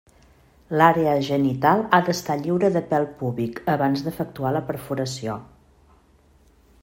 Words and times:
L'àrea 0.79 1.11
genital 1.27 1.83
ha 1.97 1.99
d'estar 2.07 2.37
lliure 2.45 2.71
de 2.77 2.83
pèl 2.93 3.05
púbic 3.19 3.61
abans 3.75 4.05
d'efectuar 4.07 4.53
la 4.59 4.65
perforació. 4.71 5.39